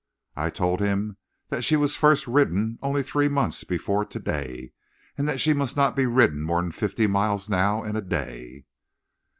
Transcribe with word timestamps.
"I 0.35 0.49
told 0.49 0.79
him 0.79 1.17
that 1.49 1.63
she 1.63 1.75
was 1.75 1.95
first 1.95 2.25
ridden 2.25 2.79
only 2.81 3.03
three 3.03 3.27
months 3.27 3.63
before 3.63 4.03
to 4.03 4.17
day, 4.19 4.71
and 5.15 5.27
that 5.27 5.39
she 5.39 5.53
must 5.53 5.77
not 5.77 5.95
be 5.95 6.07
ridden 6.07 6.41
more 6.41 6.59
than 6.59 6.71
fifty 6.71 7.05
miles 7.05 7.49
now 7.49 7.83
in 7.83 7.95
a 7.95 8.01
day. 8.01 8.65